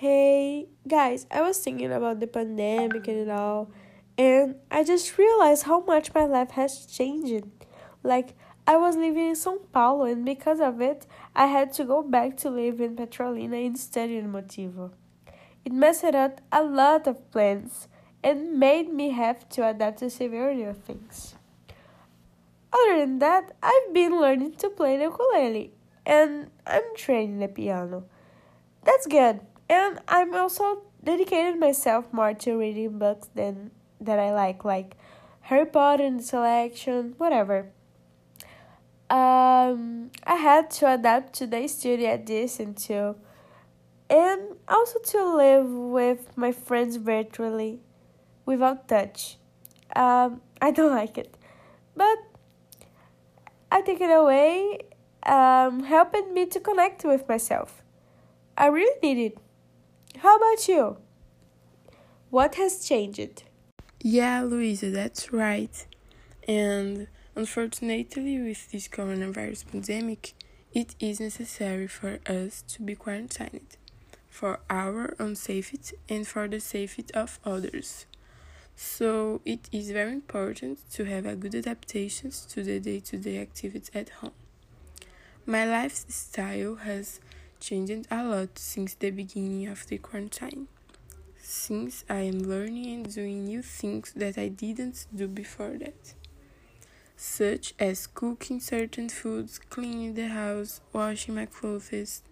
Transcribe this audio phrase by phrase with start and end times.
[0.00, 3.70] Hey, guys, I was thinking about the pandemic and all,
[4.16, 7.44] and I just realized how much my life has changed.
[8.02, 8.32] Like,
[8.66, 12.38] I was living in São Paulo, and because of it, I had to go back
[12.38, 14.92] to live in Petrolina study in Motivo.
[15.66, 17.86] It messed up a lot of plans
[18.24, 21.34] and made me have to adapt to several new things.
[22.72, 25.74] Other than that, I've been learning to play the ukulele
[26.06, 28.04] and I'm training the piano.
[28.82, 29.40] That's good.
[29.70, 34.96] And I'm also dedicated myself more to reading books than that I like, like
[35.42, 37.68] Harry Potter and Selection, whatever.
[39.08, 43.14] Um, I had to adapt to the studio at this and too,
[44.08, 47.78] and also to live with my friends virtually,
[48.44, 49.36] without touch.
[49.94, 51.36] Um, I don't like it,
[51.94, 52.18] but
[53.70, 54.80] I take it away,
[55.24, 57.84] um, helping me to connect with myself.
[58.58, 59.38] I really need it.
[60.18, 60.98] How about you?
[62.30, 63.44] What has changed?
[64.02, 65.86] Yeah, Luisa, that's right.
[66.46, 70.34] And unfortunately, with this coronavirus pandemic,
[70.72, 73.76] it is necessary for us to be quarantined
[74.28, 78.06] for our own safety and for the safety of others.
[78.76, 84.08] So, it is very important to have a good adaptations to the day-to-day activities at
[84.08, 84.32] home.
[85.44, 87.20] My lifestyle has
[87.60, 90.66] changed a lot since the beginning of the quarantine.
[91.38, 96.14] Since I am learning and doing new things that I didn't do before that,
[97.16, 102.22] such as cooking certain foods, cleaning the house, washing my clothes.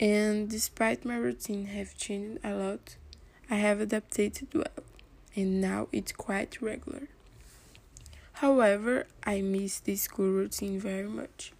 [0.00, 2.96] And despite my routine have changed a lot,
[3.48, 4.84] I have adapted well,
[5.36, 7.08] and now it's quite regular.
[8.38, 11.52] However, I miss the school routine very much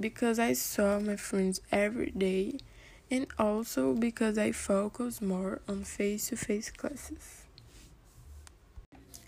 [0.00, 2.58] because I saw my friends every day
[3.10, 7.44] and also because I focus more on face to face classes.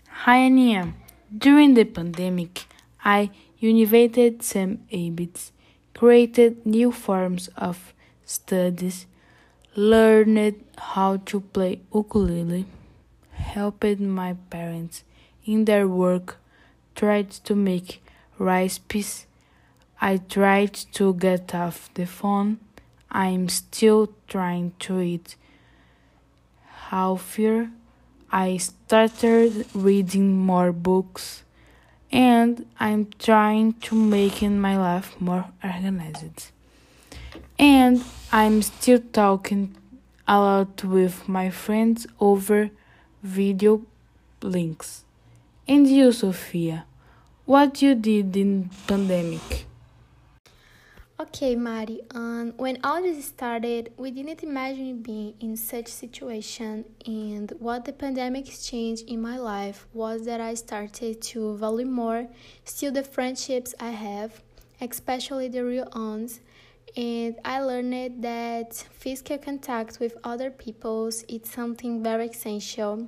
[0.09, 0.93] Hi, Ania.
[1.35, 2.65] During the pandemic,
[3.03, 5.51] I innovated some habits,
[5.95, 7.93] created new forms of
[8.25, 9.07] studies,
[9.75, 12.65] learned how to play ukulele,
[13.31, 15.03] helped my parents
[15.45, 16.37] in their work,
[16.95, 18.03] tried to make
[18.37, 19.25] recipes
[20.03, 22.59] I tried to get off the phone.
[23.11, 25.35] I'm still trying to eat
[26.89, 27.69] healthier.
[28.31, 31.43] I started reading more books
[32.11, 36.49] and I'm trying to make my life more organized.
[37.59, 39.77] And I'm still talking
[40.27, 42.71] a lot with my friends over
[43.21, 43.83] video
[44.41, 45.03] links.
[45.67, 46.85] And you, Sophia,
[47.45, 49.67] what you did in pandemic?
[51.21, 52.01] Okay, Mari.
[52.15, 57.93] Um, when all this started, we didn't imagine being in such situation, and what the
[57.93, 62.27] pandemic changed in my life was that I started to value more
[62.65, 64.41] still the friendships I have,
[64.81, 66.39] especially the real ones,
[66.97, 73.07] and I learned that physical contact with other people is something very essential.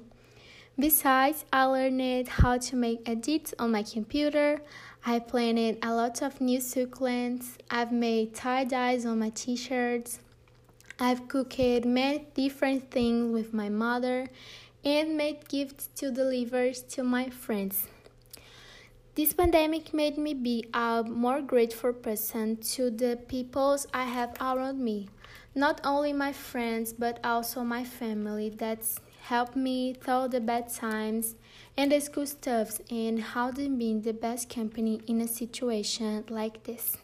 [0.77, 4.61] Besides, I learned how to make edits on my computer.
[5.05, 7.57] I planted a lot of new succulents.
[7.69, 10.19] I've made tie dyes on my t shirts.
[10.97, 14.27] I've cooked many different things with my mother
[14.85, 17.87] and made gifts to deliver to my friends.
[19.15, 24.79] This pandemic made me be a more grateful person to the peoples I have around
[24.79, 25.09] me.
[25.53, 31.35] Not only my friends, but also my family that's helped me through the bad times
[31.77, 36.63] and the school stuffs and how to be the best company in a situation like
[36.63, 36.97] this.